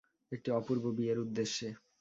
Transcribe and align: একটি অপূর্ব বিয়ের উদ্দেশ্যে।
একটি 0.31 0.49
অপূর্ব 0.51 0.83
বিয়ের 0.97 1.17
উদ্দেশ্যে। 1.19 1.67